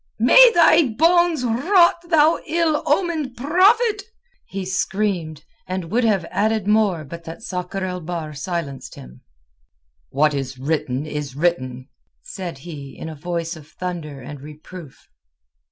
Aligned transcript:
"May 0.17 0.51
thy 0.55 0.87
bones 0.87 1.45
rot, 1.45 2.09
thou 2.09 2.39
ill 2.47 2.81
omened 2.87 3.37
prophet!" 3.37 4.01
he 4.47 4.65
screamed, 4.65 5.45
and 5.67 5.91
would 5.91 6.03
have 6.03 6.25
added 6.31 6.65
more 6.65 7.03
but 7.05 7.23
that 7.25 7.43
Sakr 7.43 7.83
el 7.85 8.01
Bahr 8.01 8.33
silenced 8.33 8.95
him. 8.95 9.21
"What 10.09 10.33
is 10.33 10.57
written 10.57 11.05
is 11.05 11.35
written!" 11.35 11.87
said 12.23 12.57
he 12.57 12.97
in 12.97 13.09
a 13.09 13.15
voice 13.15 13.55
of 13.55 13.67
thunder 13.67 14.19
and 14.21 14.41
reproof. 14.41 15.07